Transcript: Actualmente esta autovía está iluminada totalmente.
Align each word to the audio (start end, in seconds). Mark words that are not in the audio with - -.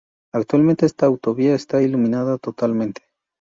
Actualmente 0.33 0.87
esta 0.87 1.05
autovía 1.05 1.53
está 1.53 1.83
iluminada 1.83 2.39
totalmente. 2.39 3.03